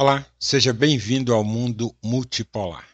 [0.00, 2.88] Olá, seja bem-vindo ao mundo multipolar.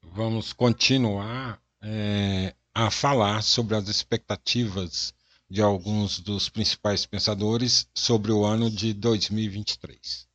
[0.00, 5.12] Vamos continuar é, a falar sobre as expectativas
[5.46, 10.26] de alguns dos principais pensadores sobre o ano de 2023.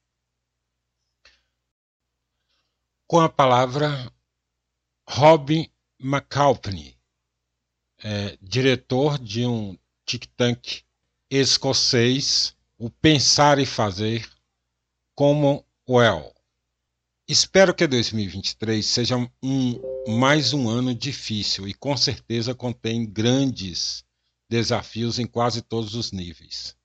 [3.08, 4.14] Com a palavra
[5.10, 5.68] Robin
[6.00, 6.96] McAlpine,
[8.04, 9.76] é, diretor de um
[10.06, 10.84] think tank
[11.28, 14.31] escocês, o Pensar e Fazer
[15.14, 16.34] Commonwealth.
[17.28, 24.06] Espero que 2023 seja um, mais um ano difícil e com certeza contém grandes
[24.50, 26.76] desafios em quase todos os níveis.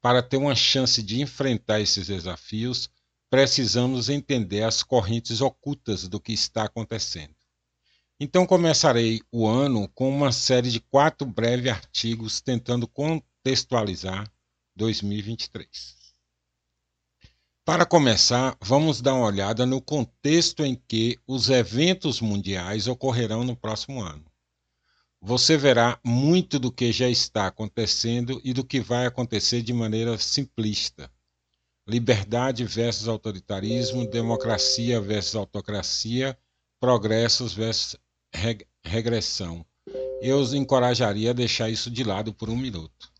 [0.00, 2.90] Para ter uma chance de enfrentar esses desafios,
[3.30, 7.34] precisamos entender as correntes ocultas do que está acontecendo.
[8.18, 14.30] Então começarei o ano com uma série de quatro breves artigos tentando contextualizar
[14.74, 16.03] 2023.
[17.66, 23.56] Para começar, vamos dar uma olhada no contexto em que os eventos mundiais ocorrerão no
[23.56, 24.22] próximo ano.
[25.18, 30.18] Você verá muito do que já está acontecendo e do que vai acontecer de maneira
[30.18, 31.10] simplista.
[31.88, 36.38] Liberdade versus autoritarismo, democracia versus autocracia,
[36.78, 37.96] progressos versus
[38.84, 39.64] regressão.
[40.20, 43.13] Eu os encorajaria a deixar isso de lado por um minuto.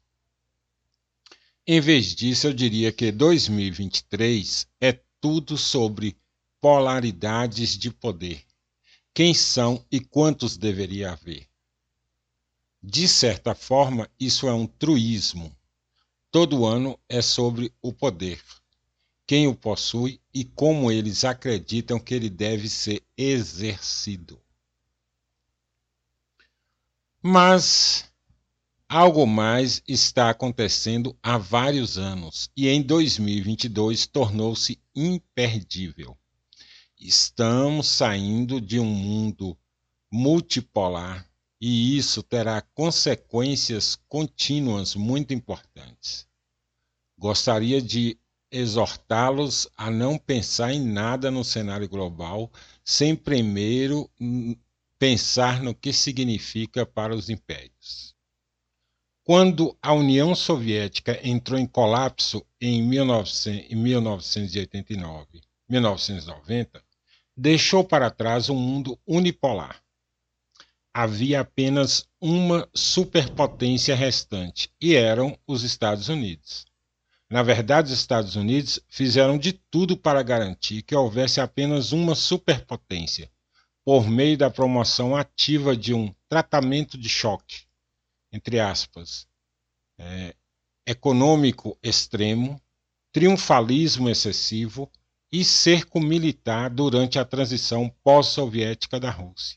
[1.67, 6.15] Em vez disso, eu diria que 2023 é tudo sobre
[6.61, 8.45] polaridades de poder.
[9.15, 11.48] Quem são e quantos deveria haver?
[12.83, 15.56] De certa forma, isso é um truísmo.
[16.31, 18.43] Todo ano é sobre o poder,
[19.27, 24.38] quem o possui e como eles acreditam que ele deve ser exercido.
[27.22, 28.12] Mas
[28.89, 36.17] Algo mais está acontecendo há vários anos e em 2022 tornou-se imperdível.
[37.00, 39.56] Estamos saindo de um mundo
[40.12, 41.28] multipolar
[41.61, 46.28] e isso terá consequências contínuas muito importantes.
[47.19, 48.19] Gostaria de
[48.50, 52.53] exortá-los a não pensar em nada no cenário global
[52.84, 54.09] sem primeiro
[54.99, 58.13] pensar no que significa para os impérios.
[59.27, 66.85] Quando a União Soviética entrou em colapso em 1989, 1990,
[67.35, 69.83] deixou para trás um mundo unipolar.
[70.93, 76.67] Havia apenas uma superpotência restante, e eram os Estados Unidos.
[77.31, 83.31] Na verdade, os Estados Unidos fizeram de tudo para garantir que houvesse apenas uma superpotência,
[83.87, 87.65] por meio da promoção ativa de um tratamento de choque
[88.34, 89.28] entre aspas,
[89.97, 90.34] é,
[90.84, 92.61] econômico extremo,
[93.12, 94.91] triunfalismo excessivo
[95.31, 99.56] e cerco militar durante a transição pós-soviética da Rússia.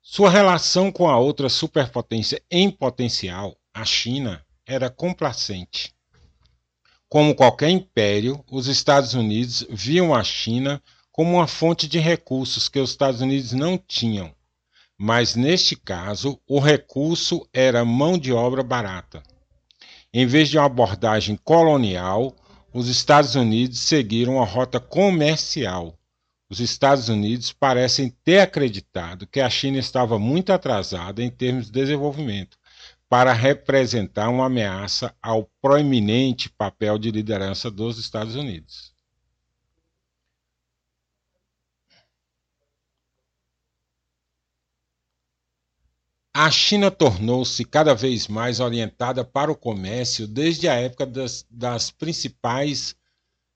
[0.00, 5.94] Sua relação com a outra superpotência em potencial, a China, era complacente.
[7.06, 12.80] Como qualquer império, os Estados Unidos viam a China como uma fonte de recursos que
[12.80, 14.35] os Estados Unidos não tinham
[14.98, 19.22] mas neste caso o recurso era mão de obra barata.
[20.12, 22.34] Em vez de uma abordagem colonial,
[22.72, 25.98] os Estados Unidos seguiram a rota comercial.
[26.48, 31.72] Os Estados Unidos parecem ter acreditado que a China estava muito atrasada em termos de
[31.72, 32.56] desenvolvimento
[33.08, 38.95] para representar uma ameaça ao proeminente papel de liderança dos Estados Unidos.
[46.38, 51.90] A China tornou-se cada vez mais orientada para o comércio desde a época das, das
[51.90, 52.94] principais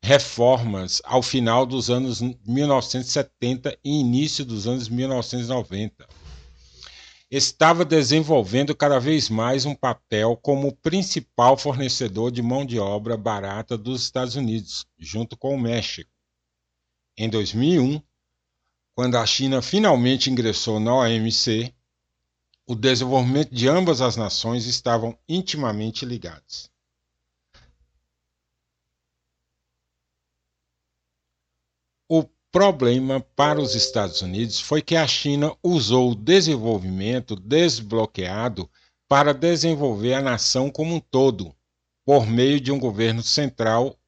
[0.03, 6.09] reformas ao final dos anos 1970 e início dos anos 1990.
[7.31, 13.76] Estava desenvolvendo cada vez mais um papel como principal fornecedor de mão de obra barata
[13.76, 16.11] dos Estados Unidos, junto com o México.
[17.15, 18.00] Em 2001,
[18.94, 21.75] quando a China finalmente ingressou na OMC,
[22.71, 26.71] o desenvolvimento de ambas as nações estavam intimamente ligados.
[32.09, 32.23] O
[32.53, 38.71] problema para os Estados Unidos foi que a China usou o desenvolvimento desbloqueado
[39.09, 41.53] para desenvolver a nação como um todo,
[42.05, 43.99] por meio de um governo central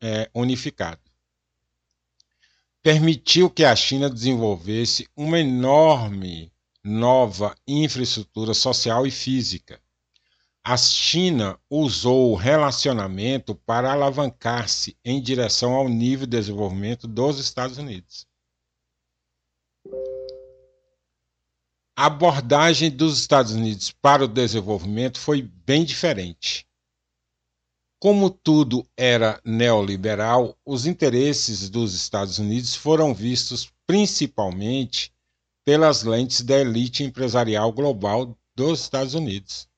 [0.00, 1.02] é, unificado.
[2.80, 6.51] Permitiu que a China desenvolvesse uma enorme
[6.84, 9.80] nova infraestrutura social e física.
[10.64, 17.78] a China usou o relacionamento para alavancar-se em direção ao nível de desenvolvimento dos Estados
[17.78, 18.26] Unidos.
[21.96, 26.66] A abordagem dos Estados Unidos para o desenvolvimento foi bem diferente.
[28.00, 35.12] Como tudo era neoliberal, os interesses dos Estados Unidos foram vistos principalmente
[35.64, 39.68] pelas lentes da elite empresarial global dos Estados Unidos.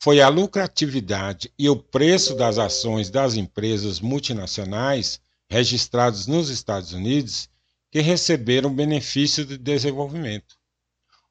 [0.00, 7.48] Foi a lucratividade e o preço das ações das empresas multinacionais registradas nos Estados Unidos
[7.90, 10.56] que receberam benefício de desenvolvimento.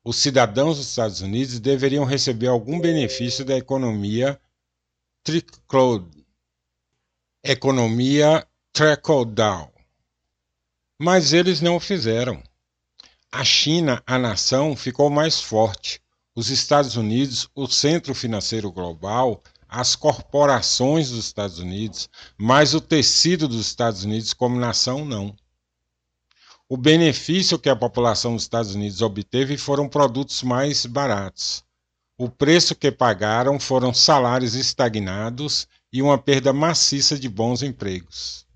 [0.03, 4.39] Os cidadãos dos Estados Unidos deveriam receber algum benefício da economia
[5.23, 6.07] trickle,
[7.43, 9.71] economia trickle down.
[10.99, 12.41] Mas eles não o fizeram.
[13.31, 16.01] A China, a nação, ficou mais forte.
[16.33, 23.45] Os Estados Unidos, o centro financeiro global, as corporações dos Estados Unidos, mas o tecido
[23.45, 25.35] dos Estados Unidos como nação, não.
[26.69, 31.65] O benefício que a população dos Estados Unidos obteve foram produtos mais baratos.
[32.17, 38.46] O preço que pagaram foram salários estagnados e uma perda maciça de bons empregos.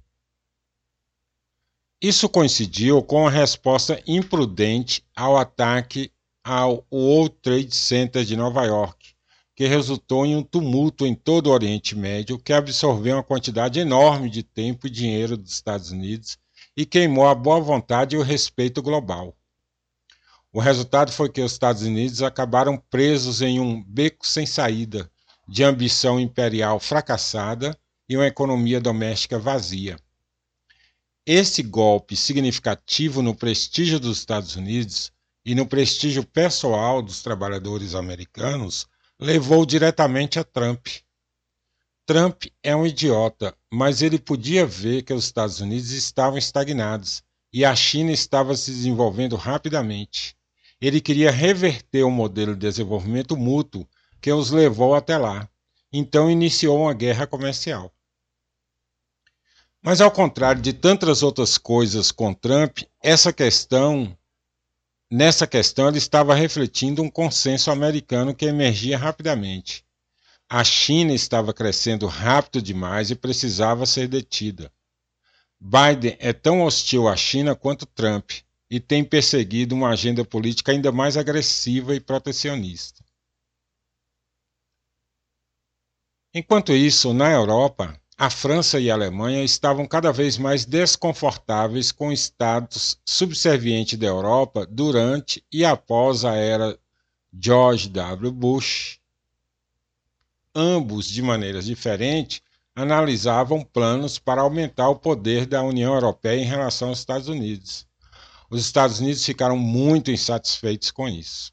[2.04, 6.12] Isso coincidiu com a resposta imprudente ao ataque
[6.44, 9.14] ao World Trade Center de Nova York,
[9.56, 14.32] que resultou em um tumulto em todo o Oriente Médio que absorveu uma quantidade enorme
[14.32, 16.40] de tempo e dinheiro dos Estados Unidos
[16.76, 19.38] e queimou a boa vontade e o respeito global.
[20.52, 25.08] O resultado foi que os Estados Unidos acabaram presos em um beco sem saída,
[25.48, 27.78] de ambição imperial fracassada
[28.10, 29.98] e uma economia doméstica vazia.
[31.26, 35.12] Esse golpe significativo no prestígio dos Estados Unidos
[35.46, 38.88] e no prestígio pessoal dos trabalhadores americanos
[39.20, 40.88] levou diretamente a Trump.
[42.08, 47.22] Trump é um idiota, mas ele podia ver que os Estados Unidos estavam estagnados
[47.54, 50.36] e a China estava se desenvolvendo rapidamente.
[50.82, 53.88] Ele queria reverter o modelo de desenvolvimento mútuo
[54.20, 55.48] que os levou até lá.
[55.94, 57.94] Então iniciou uma guerra comercial.
[59.84, 64.16] Mas ao contrário de tantas outras coisas com Trump, essa questão,
[65.10, 69.84] nessa questão ele estava refletindo um consenso americano que emergia rapidamente.
[70.48, 74.72] A China estava crescendo rápido demais e precisava ser detida.
[75.60, 78.32] Biden é tão hostil à China quanto Trump
[78.70, 83.04] e tem perseguido uma agenda política ainda mais agressiva e protecionista.
[86.34, 92.10] Enquanto isso, na Europa, a França e a Alemanha estavam cada vez mais desconfortáveis com
[92.10, 96.78] o status subserviente da Europa durante e após a era
[97.34, 98.32] George W.
[98.32, 99.00] Bush.
[100.54, 102.44] Ambos, de maneiras diferentes,
[102.76, 107.88] analisavam planos para aumentar o poder da União Europeia em relação aos Estados Unidos.
[108.52, 111.52] Os Estados Unidos ficaram muito insatisfeitos com isso.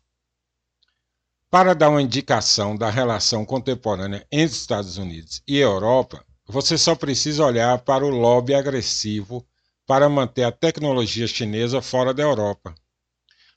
[1.49, 7.45] Para dar uma indicação da relação contemporânea entre Estados Unidos e Europa, você só precisa
[7.45, 9.47] olhar para o lobby agressivo
[9.87, 12.75] para manter a tecnologia chinesa fora da Europa,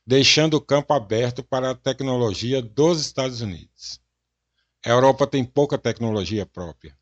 [0.05, 4.01] deixando o campo aberto para a tecnologia dos Estados Unidos.
[4.85, 6.97] A Europa tem pouca tecnologia própria.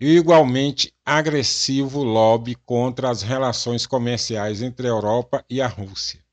[0.00, 6.23] E o igualmente agressivo lobby contra as relações comerciais entre a Europa e a Rússia.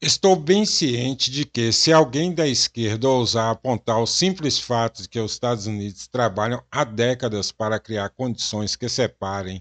[0.00, 5.08] Estou bem ciente de que, se alguém da esquerda ousar apontar o simples fato de
[5.08, 9.60] que os Estados Unidos trabalham há décadas para criar condições que separem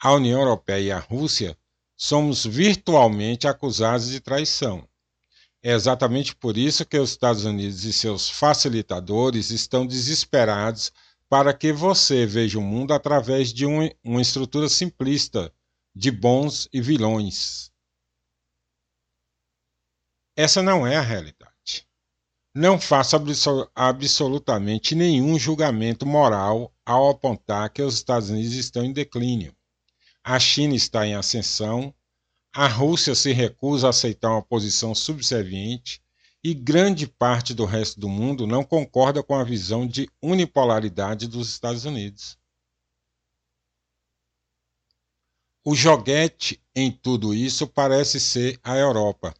[0.00, 1.58] a União Europeia e a Rússia,
[1.94, 4.88] somos virtualmente acusados de traição.
[5.62, 10.90] É exatamente por isso que os Estados Unidos e seus facilitadores estão desesperados
[11.28, 15.52] para que você veja o mundo através de um, uma estrutura simplista
[15.94, 17.70] de bons e vilões.
[20.36, 21.88] Essa não é a realidade.
[22.54, 23.16] Não faço
[23.74, 29.56] absolutamente nenhum julgamento moral ao apontar que os Estados Unidos estão em declínio.
[30.22, 31.94] A China está em ascensão,
[32.54, 36.02] a Rússia se recusa a aceitar uma posição subserviente
[36.44, 41.48] e grande parte do resto do mundo não concorda com a visão de unipolaridade dos
[41.48, 42.38] Estados Unidos.
[45.64, 49.34] O joguete em tudo isso parece ser a Europa.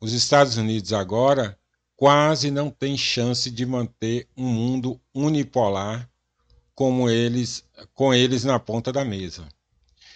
[0.00, 1.58] Os Estados Unidos agora
[1.96, 6.08] quase não têm chance de manter um mundo unipolar
[6.74, 9.48] como eles, com eles na ponta da mesa.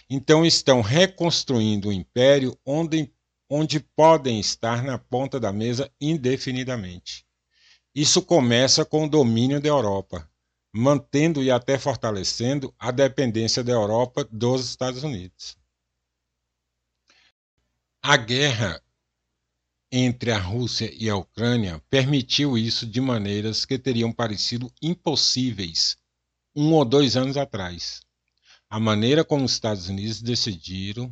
[0.09, 3.11] Então estão reconstruindo o um império onde,
[3.49, 7.25] onde podem estar na ponta da mesa indefinidamente.
[7.93, 10.25] Isso começa com o domínio da Europa,
[10.71, 15.57] mantendo e até fortalecendo a dependência da Europa dos Estados Unidos.
[18.01, 18.81] A guerra
[19.95, 25.97] entre a Rússia e a Ucrânia permitiu isso de maneiras que teriam parecido impossíveis
[26.55, 28.01] um ou dois anos atrás.
[28.67, 31.11] A maneira como os Estados Unidos decidiram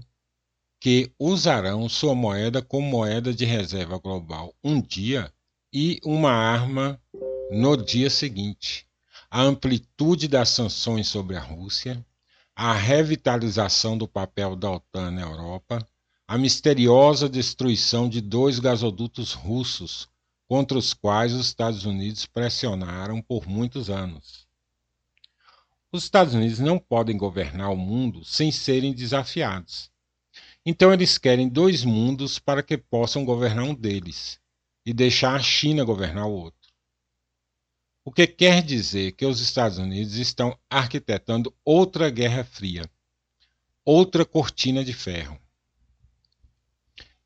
[0.80, 5.32] que usarão sua moeda como moeda de reserva global um dia
[5.72, 7.00] e uma arma
[7.52, 8.88] no dia seguinte.
[9.30, 12.04] A amplitude das sanções sobre a Rússia,
[12.56, 15.88] a revitalização do papel da OTAN na Europa,
[16.32, 20.08] a misteriosa destruição de dois gasodutos russos
[20.48, 24.48] contra os quais os Estados Unidos pressionaram por muitos anos.
[25.92, 29.92] Os Estados Unidos não podem governar o mundo sem serem desafiados.
[30.66, 34.40] Então eles querem dois mundos para que possam governar um deles
[34.86, 36.72] e deixar a China governar o outro.
[38.06, 42.90] O que quer dizer que os Estados Unidos estão arquitetando outra Guerra Fria,
[43.84, 45.41] outra cortina de ferro.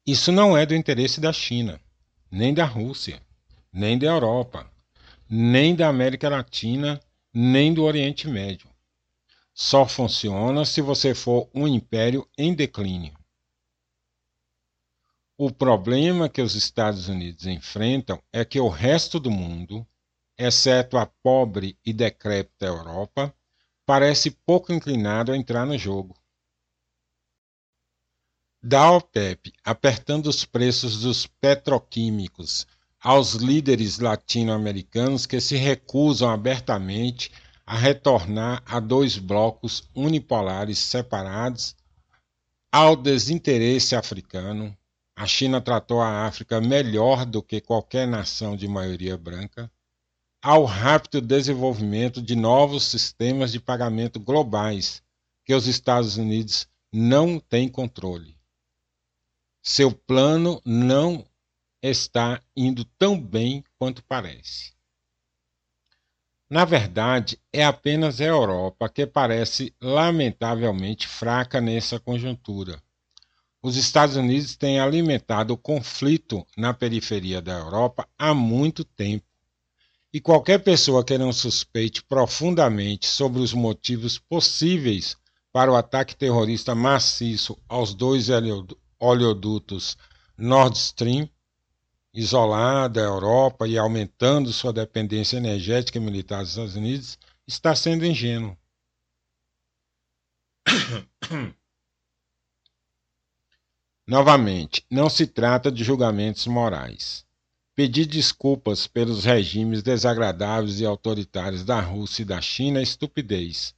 [0.07, 1.81] Isso não é do interesse da China,
[2.29, 3.19] nem da Rússia,
[3.73, 4.71] nem da Europa,
[5.27, 6.99] nem da América Latina,
[7.33, 8.69] nem do Oriente Médio.
[9.51, 13.17] Só funciona se você for um império em declínio.
[15.35, 19.87] O problema que os Estados Unidos enfrentam é que o resto do mundo,
[20.37, 23.35] exceto a pobre e decrépita Europa,
[23.87, 26.15] parece pouco inclinado a entrar no jogo
[28.67, 32.65] da OPEP apertando os preços dos petroquímicos
[32.99, 37.31] aos líderes latino-americanos que se recusam abertamente
[37.63, 41.75] a retornar a dois blocos unipolares separados,
[42.71, 44.75] ao desinteresse africano.
[45.15, 49.71] A China tratou a África melhor do que qualquer nação de maioria branca,
[50.41, 55.03] ao rápido desenvolvimento de novos sistemas de pagamento globais
[55.45, 58.34] que os Estados Unidos não têm controle
[59.67, 61.25] seu plano não
[61.81, 64.73] está indo tão bem quanto parece.
[66.47, 72.79] Na verdade, é apenas a Europa que parece lamentavelmente fraca nessa conjuntura.
[73.59, 79.25] Os Estados Unidos têm alimentado o conflito na periferia da Europa há muito tempo.
[80.13, 85.17] E qualquer pessoa que não suspeite profundamente sobre os motivos possíveis
[85.51, 88.29] para o ataque terrorista maciço aos dois
[88.99, 89.97] oleodutos
[90.37, 91.29] Nord Stream,
[92.13, 98.05] isolada a Europa e aumentando sua dependência energética e militar dos Estados Unidos, está sendo
[98.05, 98.57] ingênuo.
[104.07, 107.25] Novamente, não se trata de julgamentos morais.
[107.75, 113.73] Pedir desculpas pelos regimes desagradáveis e autoritários da Rússia e da China é estupidez.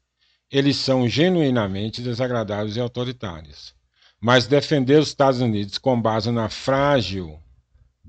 [0.51, 3.76] Eles são genuinamente desagradáveis e autoritários.
[4.19, 7.41] Mas defender os Estados Unidos com base na frágil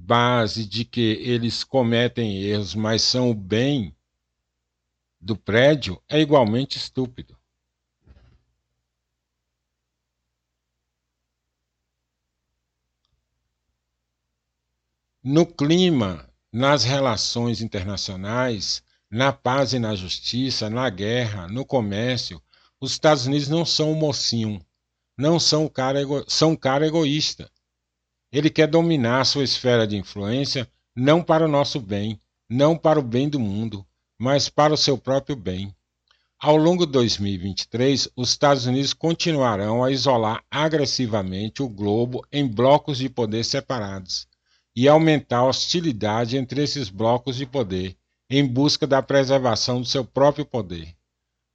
[0.08, 3.94] base de que eles cometem erros, mas são o bem
[5.20, 7.36] do prédio, é igualmente estúpido.
[15.22, 22.42] No clima, nas relações internacionais, na paz e na justiça, na guerra, no comércio,
[22.80, 24.64] os Estados Unidos não são o mocinho
[25.18, 26.24] não são cara, ego...
[26.28, 27.50] são cara egoísta.
[28.30, 33.02] Ele quer dominar sua esfera de influência não para o nosso bem, não para o
[33.02, 33.84] bem do mundo,
[34.18, 35.74] mas para o seu próprio bem.
[36.40, 42.98] Ao longo de 2023, os Estados Unidos continuarão a isolar agressivamente o globo em blocos
[42.98, 44.28] de poder separados
[44.74, 47.96] e aumentar a hostilidade entre esses blocos de poder
[48.30, 50.97] em busca da preservação do seu próprio poder.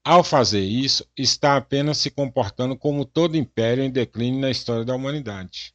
[0.05, 4.93] Ao fazer isso, está apenas se comportando como todo império em declínio na história da
[4.93, 5.73] humanidade.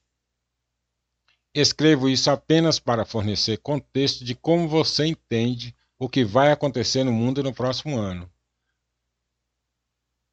[1.55, 7.13] Escrevo isso apenas para fornecer contexto de como você entende o que vai acontecer no
[7.13, 8.31] mundo no próximo ano.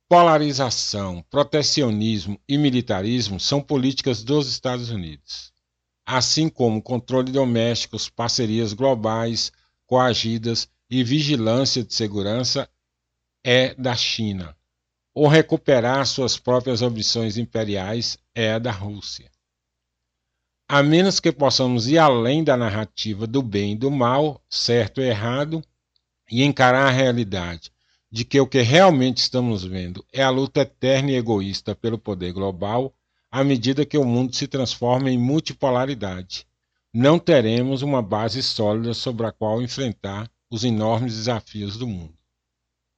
[0.09, 5.53] Polarização, protecionismo e militarismo são políticas dos Estados Unidos,
[6.05, 9.53] assim como controle doméstico, parcerias globais,
[9.87, 12.69] coagidas e vigilância de segurança
[13.47, 14.57] é da China.
[15.13, 19.29] Ou recuperar suas próprias ambições imperiais é da Rússia.
[20.67, 25.03] A menos que possamos ir além da narrativa do bem e do mal, certo e
[25.03, 25.63] errado,
[26.29, 27.71] e encarar a realidade
[28.11, 32.33] de que o que realmente estamos vendo é a luta eterna e egoísta pelo poder
[32.33, 32.95] global,
[33.29, 36.47] à medida que o mundo se transforma em multipolaridade.
[36.91, 42.17] não teremos uma base sólida sobre a qual enfrentar os enormes desafios do mundo.